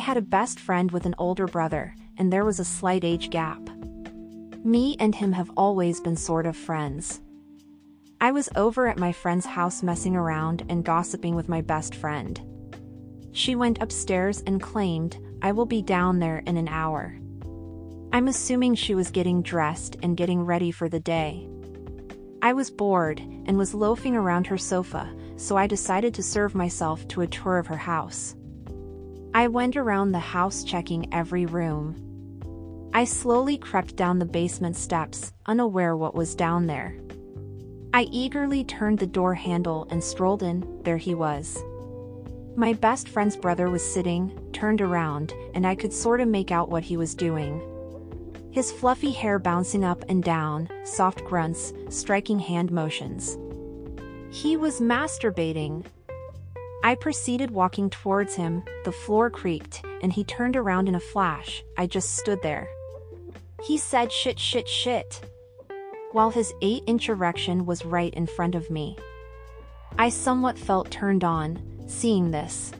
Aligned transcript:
had 0.00 0.16
a 0.16 0.22
best 0.22 0.58
friend 0.58 0.90
with 0.90 1.06
an 1.06 1.14
older 1.16 1.46
brother, 1.46 1.94
and 2.18 2.32
there 2.32 2.44
was 2.44 2.58
a 2.58 2.64
slight 2.64 3.04
age 3.04 3.30
gap. 3.30 3.60
Me 4.64 4.96
and 5.00 5.14
him 5.14 5.32
have 5.32 5.50
always 5.56 6.00
been 6.00 6.16
sort 6.16 6.44
of 6.44 6.56
friends. 6.56 7.20
I 8.20 8.32
was 8.32 8.50
over 8.56 8.88
at 8.88 8.98
my 8.98 9.12
friend's 9.12 9.46
house 9.46 9.82
messing 9.82 10.14
around 10.14 10.64
and 10.68 10.84
gossiping 10.84 11.34
with 11.34 11.48
my 11.48 11.62
best 11.62 11.94
friend. 11.94 12.38
She 13.32 13.54
went 13.54 13.80
upstairs 13.80 14.42
and 14.46 14.60
claimed, 14.60 15.18
I 15.40 15.52
will 15.52 15.64
be 15.64 15.80
down 15.80 16.18
there 16.18 16.38
in 16.40 16.58
an 16.58 16.68
hour. 16.68 17.18
I'm 18.12 18.28
assuming 18.28 18.74
she 18.74 18.94
was 18.94 19.10
getting 19.10 19.40
dressed 19.40 19.96
and 20.02 20.16
getting 20.16 20.44
ready 20.44 20.70
for 20.70 20.88
the 20.88 21.00
day. 21.00 21.48
I 22.42 22.52
was 22.52 22.70
bored 22.70 23.20
and 23.20 23.56
was 23.56 23.72
loafing 23.72 24.16
around 24.16 24.46
her 24.48 24.58
sofa, 24.58 25.10
so 25.36 25.56
I 25.56 25.66
decided 25.66 26.12
to 26.14 26.22
serve 26.22 26.54
myself 26.54 27.06
to 27.08 27.22
a 27.22 27.26
tour 27.26 27.56
of 27.58 27.68
her 27.68 27.76
house. 27.76 28.34
I 29.32 29.46
went 29.46 29.76
around 29.76 30.10
the 30.10 30.18
house 30.18 30.64
checking 30.64 31.14
every 31.14 31.46
room. 31.46 32.90
I 32.92 33.04
slowly 33.04 33.56
crept 33.56 33.94
down 33.94 34.18
the 34.18 34.24
basement 34.24 34.76
steps, 34.76 35.32
unaware 35.46 35.96
what 35.96 36.16
was 36.16 36.34
down 36.34 36.66
there. 36.66 36.96
I 37.94 38.08
eagerly 38.10 38.64
turned 38.64 38.98
the 38.98 39.06
door 39.06 39.34
handle 39.34 39.86
and 39.90 40.02
strolled 40.02 40.42
in, 40.42 40.82
there 40.82 40.96
he 40.96 41.14
was. 41.14 41.62
My 42.56 42.72
best 42.72 43.08
friend's 43.08 43.36
brother 43.36 43.70
was 43.70 43.84
sitting, 43.84 44.36
turned 44.52 44.80
around, 44.80 45.32
and 45.54 45.64
I 45.64 45.76
could 45.76 45.92
sorta 45.92 46.26
make 46.26 46.50
out 46.50 46.68
what 46.68 46.82
he 46.82 46.96
was 46.96 47.14
doing. 47.14 47.62
His 48.50 48.72
fluffy 48.72 49.12
hair 49.12 49.38
bouncing 49.38 49.84
up 49.84 50.04
and 50.08 50.24
down, 50.24 50.68
soft 50.82 51.24
grunts, 51.24 51.72
striking 51.88 52.40
hand 52.40 52.72
motions. 52.72 53.38
He 54.32 54.56
was 54.56 54.80
masturbating. 54.80 55.84
I 56.82 56.94
proceeded 56.94 57.50
walking 57.50 57.90
towards 57.90 58.34
him, 58.34 58.62
the 58.84 58.92
floor 58.92 59.28
creaked, 59.28 59.82
and 60.02 60.12
he 60.12 60.24
turned 60.24 60.56
around 60.56 60.88
in 60.88 60.94
a 60.94 61.00
flash, 61.00 61.62
I 61.76 61.86
just 61.86 62.16
stood 62.16 62.40
there. 62.42 62.68
He 63.62 63.76
said 63.76 64.10
shit 64.10 64.38
shit 64.38 64.66
shit. 64.66 65.20
While 66.12 66.30
his 66.30 66.52
8-inch 66.62 67.08
erection 67.08 67.66
was 67.66 67.84
right 67.84 68.12
in 68.14 68.26
front 68.26 68.54
of 68.54 68.70
me. 68.70 68.96
I 69.98 70.08
somewhat 70.08 70.58
felt 70.58 70.90
turned 70.90 71.22
on, 71.22 71.60
seeing 71.86 72.30
this. 72.30 72.72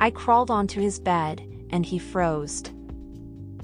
I 0.00 0.10
crawled 0.10 0.50
onto 0.50 0.80
his 0.80 0.98
bed, 0.98 1.42
and 1.70 1.86
he 1.86 1.98
froze. 1.98 2.64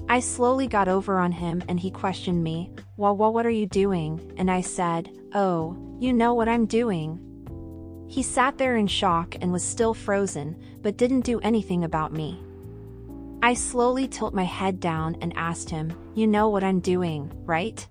I 0.07 0.19
slowly 0.19 0.67
got 0.67 0.87
over 0.87 1.17
on 1.17 1.31
him 1.31 1.63
and 1.67 1.79
he 1.79 1.89
questioned 1.89 2.43
me, 2.43 2.71
well, 2.95 3.17
well 3.17 3.33
what 3.33 3.45
are 3.45 3.51
you 3.51 3.65
doing? 3.65 4.33
And 4.37 4.51
I 4.51 4.61
said, 4.61 5.09
oh, 5.33 5.75
you 5.99 6.13
know 6.13 6.35
what 6.35 6.47
I'm 6.47 6.67
doing. 6.67 7.19
He 8.07 8.23
sat 8.23 8.57
there 8.57 8.75
in 8.75 8.87
shock 8.87 9.35
and 9.41 9.51
was 9.51 9.63
still 9.63 9.93
frozen, 9.93 10.55
but 10.81 10.97
didn't 10.97 11.21
do 11.21 11.39
anything 11.39 11.83
about 11.83 12.13
me. 12.13 12.39
I 13.41 13.53
slowly 13.53 14.07
tilt 14.07 14.33
my 14.33 14.43
head 14.43 14.79
down 14.79 15.17
and 15.21 15.33
asked 15.35 15.69
him, 15.69 15.93
You 16.15 16.27
know 16.27 16.49
what 16.49 16.63
I'm 16.63 16.79
doing, 16.79 17.31
right? 17.45 17.87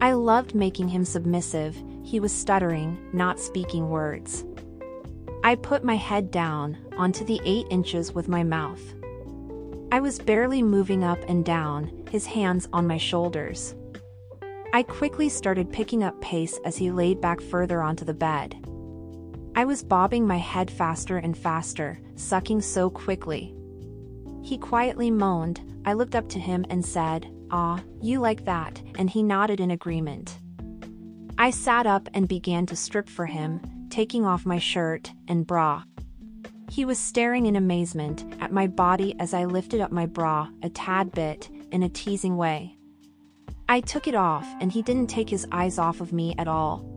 I 0.00 0.12
loved 0.12 0.54
making 0.54 0.88
him 0.88 1.04
submissive, 1.04 1.76
he 2.02 2.20
was 2.20 2.32
stuttering, 2.32 2.98
not 3.12 3.40
speaking 3.40 3.88
words. 3.88 4.44
I 5.44 5.56
put 5.56 5.82
my 5.82 5.96
head 5.96 6.30
down, 6.30 6.78
onto 6.96 7.24
the 7.24 7.40
8 7.44 7.66
inches 7.70 8.12
with 8.12 8.28
my 8.28 8.44
mouth. 8.44 8.80
I 9.90 10.00
was 10.00 10.18
barely 10.18 10.62
moving 10.62 11.04
up 11.04 11.18
and 11.28 11.44
down, 11.44 12.06
his 12.10 12.26
hands 12.26 12.68
on 12.72 12.86
my 12.86 12.98
shoulders. 12.98 13.74
I 14.72 14.82
quickly 14.84 15.28
started 15.28 15.72
picking 15.72 16.02
up 16.02 16.20
pace 16.20 16.58
as 16.64 16.76
he 16.76 16.90
laid 16.90 17.20
back 17.20 17.40
further 17.40 17.82
onto 17.82 18.04
the 18.04 18.14
bed. 18.14 18.56
I 19.54 19.64
was 19.64 19.84
bobbing 19.84 20.26
my 20.26 20.38
head 20.38 20.70
faster 20.70 21.18
and 21.18 21.36
faster, 21.36 22.00
sucking 22.16 22.62
so 22.62 22.88
quickly. 22.88 23.54
He 24.42 24.56
quietly 24.56 25.10
moaned, 25.10 25.60
I 25.84 25.92
looked 25.92 26.14
up 26.14 26.28
to 26.30 26.38
him 26.38 26.64
and 26.70 26.84
said, 26.84 27.30
Ah, 27.50 27.82
you 28.00 28.18
like 28.18 28.46
that, 28.46 28.80
and 28.98 29.10
he 29.10 29.22
nodded 29.22 29.60
in 29.60 29.70
agreement. 29.70 30.38
I 31.36 31.50
sat 31.50 31.86
up 31.86 32.08
and 32.14 32.26
began 32.26 32.66
to 32.66 32.76
strip 32.76 33.08
for 33.08 33.26
him, 33.26 33.60
taking 33.90 34.24
off 34.24 34.46
my 34.46 34.58
shirt 34.58 35.12
and 35.28 35.46
bra. 35.46 35.82
He 36.70 36.86
was 36.86 36.98
staring 36.98 37.44
in 37.44 37.56
amazement 37.56 38.24
at 38.40 38.52
my 38.52 38.66
body 38.66 39.14
as 39.18 39.34
I 39.34 39.44
lifted 39.44 39.82
up 39.82 39.92
my 39.92 40.06
bra 40.06 40.48
a 40.62 40.70
tad 40.70 41.12
bit, 41.12 41.50
in 41.70 41.82
a 41.82 41.88
teasing 41.88 42.36
way. 42.36 42.76
I 43.68 43.80
took 43.80 44.06
it 44.06 44.14
off 44.14 44.46
and 44.60 44.72
he 44.72 44.82
didn't 44.82 45.08
take 45.08 45.28
his 45.28 45.46
eyes 45.52 45.78
off 45.78 46.00
of 46.00 46.12
me 46.12 46.34
at 46.38 46.48
all. 46.48 46.91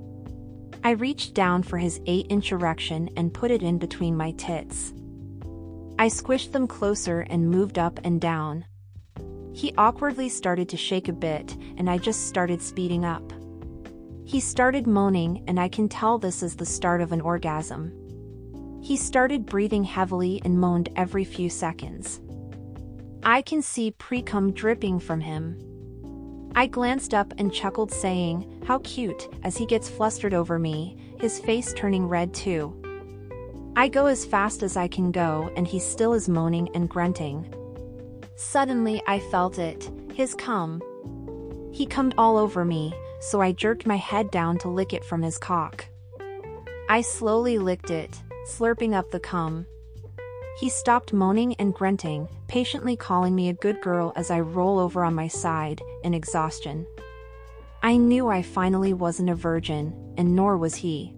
I 0.83 0.91
reached 0.91 1.33
down 1.33 1.63
for 1.63 1.77
his 1.77 1.99
8 2.05 2.27
inch 2.29 2.51
erection 2.51 3.09
and 3.15 3.33
put 3.33 3.51
it 3.51 3.63
in 3.63 3.77
between 3.77 4.15
my 4.15 4.31
tits. 4.31 4.93
I 5.97 6.07
squished 6.07 6.51
them 6.51 6.67
closer 6.67 7.21
and 7.21 7.49
moved 7.49 7.79
up 7.79 7.99
and 8.03 8.19
down. 8.19 8.65
He 9.53 9.73
awkwardly 9.77 10.27
started 10.27 10.67
to 10.69 10.77
shake 10.77 11.07
a 11.07 11.13
bit, 11.13 11.55
and 11.77 11.89
I 11.89 11.97
just 11.97 12.27
started 12.27 12.61
speeding 12.61 13.05
up. 13.05 13.31
He 14.25 14.39
started 14.39 14.87
moaning, 14.87 15.43
and 15.47 15.59
I 15.59 15.69
can 15.69 15.87
tell 15.87 16.17
this 16.17 16.43
is 16.43 16.55
the 16.55 16.65
start 16.65 16.99
of 16.99 17.11
an 17.11 17.21
orgasm. 17.21 17.93
He 18.83 18.97
started 18.97 19.45
breathing 19.45 19.85
heavily 19.85 20.41
and 20.43 20.59
moaned 20.59 20.89
every 20.95 21.23
few 21.23 21.49
seconds. 21.49 22.19
I 23.23 23.41
can 23.41 23.61
see 23.61 23.91
pre-cum 23.91 24.51
dripping 24.51 24.99
from 24.99 25.21
him. 25.21 25.57
I 26.57 26.67
glanced 26.67 27.13
up 27.13 27.33
and 27.37 27.53
chuckled 27.53 27.91
saying, 27.91 28.61
how 28.65 28.79
cute, 28.79 29.27
as 29.43 29.57
he 29.57 29.65
gets 29.65 29.89
flustered 29.89 30.33
over 30.33 30.57
me, 30.57 30.97
his 31.19 31.37
face 31.37 31.73
turning 31.73 32.07
red 32.07 32.33
too. 32.33 32.73
I 33.75 33.89
go 33.89 34.05
as 34.05 34.25
fast 34.25 34.63
as 34.63 34.77
I 34.77 34.87
can 34.87 35.11
go 35.11 35.51
and 35.57 35.67
he 35.67 35.79
still 35.79 36.13
is 36.13 36.29
moaning 36.29 36.69
and 36.73 36.89
grunting. 36.89 37.53
Suddenly 38.37 39.03
I 39.05 39.19
felt 39.19 39.59
it, 39.59 39.91
his 40.13 40.33
cum. 40.33 40.81
He 41.73 41.85
cummed 41.85 42.15
all 42.17 42.37
over 42.37 42.63
me, 42.63 42.93
so 43.19 43.41
I 43.41 43.51
jerked 43.51 43.85
my 43.85 43.97
head 43.97 44.31
down 44.31 44.57
to 44.59 44.69
lick 44.69 44.93
it 44.93 45.03
from 45.03 45.21
his 45.21 45.37
cock. 45.37 45.85
I 46.87 47.01
slowly 47.01 47.57
licked 47.57 47.89
it, 47.89 48.17
slurping 48.47 48.93
up 48.93 49.11
the 49.11 49.19
cum. 49.19 49.65
He 50.57 50.69
stopped 50.69 51.11
moaning 51.11 51.53
and 51.55 51.73
grunting, 51.73 52.29
patiently 52.47 52.95
calling 52.95 53.35
me 53.35 53.49
a 53.49 53.53
good 53.53 53.81
girl 53.81 54.13
as 54.15 54.31
I 54.31 54.39
roll 54.39 54.79
over 54.79 55.03
on 55.03 55.13
my 55.13 55.27
side, 55.27 55.81
in 56.03 56.13
exhaustion. 56.13 56.87
I 57.83 57.97
knew 57.97 58.29
I 58.29 58.41
finally 58.41 58.93
wasn't 58.93 59.29
a 59.29 59.35
virgin, 59.35 59.93
and 60.17 60.33
nor 60.33 60.57
was 60.57 60.75
he. 60.75 61.13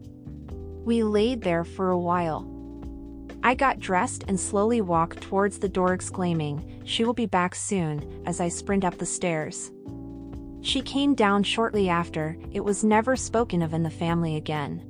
We 0.83 1.03
laid 1.03 1.41
there 1.41 1.63
for 1.63 1.91
a 1.91 1.99
while. 1.99 2.51
I 3.43 3.53
got 3.53 3.79
dressed 3.79 4.23
and 4.27 4.39
slowly 4.39 4.81
walked 4.81 5.21
towards 5.21 5.59
the 5.59 5.69
door 5.69 5.93
exclaiming, 5.93 6.81
she 6.85 7.05
will 7.05 7.13
be 7.13 7.27
back 7.27 7.53
soon, 7.53 8.23
as 8.25 8.41
I 8.41 8.47
sprint 8.47 8.83
up 8.83 8.97
the 8.97 9.05
stairs. 9.05 9.71
She 10.61 10.81
came 10.81 11.13
down 11.13 11.43
shortly 11.43 11.89
after, 11.89 12.37
it 12.51 12.63
was 12.63 12.83
never 12.83 13.15
spoken 13.15 13.61
of 13.61 13.73
in 13.73 13.83
the 13.83 13.89
family 13.91 14.35
again. 14.35 14.83